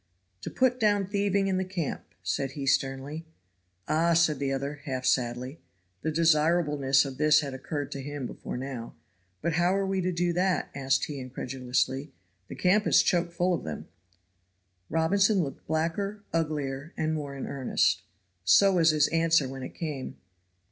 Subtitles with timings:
[0.41, 3.23] "To put down thieving in the camp," said he, sternly.
[3.87, 5.59] "Ah!" said the other, half sadly
[6.01, 8.95] (the desirableness of this had occurred to him before now);
[9.43, 12.11] "but how are we to do that?" asked he, incredulously.
[12.47, 13.89] "The camp is choke full of them."
[14.89, 18.01] Robinson looked blacker, uglier and more in earnest.
[18.43, 20.17] So was his answer when it came.